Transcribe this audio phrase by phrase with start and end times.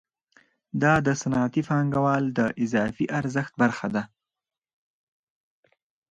[0.81, 4.03] دا د صنعتي پانګوال د اضافي ارزښت برخه ده